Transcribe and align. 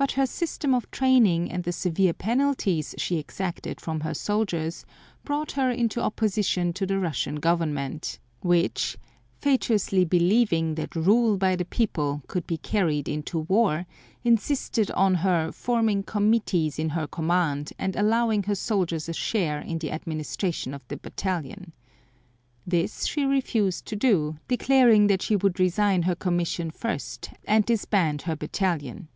But 0.00 0.12
her 0.12 0.26
system 0.26 0.76
of 0.76 0.88
training 0.92 1.50
and 1.50 1.64
the 1.64 1.72
severe 1.72 2.12
penalties 2.12 2.94
she 2.98 3.16
exacted 3.18 3.80
from 3.80 3.98
her 4.02 4.14
soldiers 4.14 4.86
brought 5.24 5.50
her 5.58 5.72
into 5.72 6.00
opposition 6.00 6.72
to 6.74 6.86
the 6.86 7.00
Russian 7.00 7.40
Government, 7.40 8.20
which, 8.40 8.96
fatuously 9.40 10.04
believing 10.04 10.76
that 10.76 10.94
rule 10.94 11.36
by 11.36 11.56
the 11.56 11.64
people 11.64 12.22
could 12.28 12.46
be 12.46 12.58
carried 12.58 13.08
into 13.08 13.40
war, 13.40 13.86
insisted 14.22 14.88
on 14.92 15.16
her 15.16 15.50
forming 15.50 16.04
committees 16.04 16.78
in 16.78 16.90
her 16.90 17.08
command 17.08 17.72
and 17.76 17.96
allowing 17.96 18.44
her 18.44 18.54
soldiers 18.54 19.08
a 19.08 19.12
share 19.12 19.58
in 19.60 19.78
the 19.80 19.90
administration 19.90 20.74
of 20.74 20.86
the 20.86 20.96
battalion. 20.96 21.72
This 22.64 23.04
she 23.06 23.24
refused 23.24 23.84
to 23.86 23.96
do, 23.96 24.36
declaring 24.46 25.08
that 25.08 25.22
she 25.22 25.34
would 25.34 25.58
resign 25.58 26.02
her 26.02 26.14
commission 26.14 26.70
first 26.70 27.30
and 27.48 27.66
disband 27.66 28.22
her 28.22 28.36
battalion. 28.36 29.08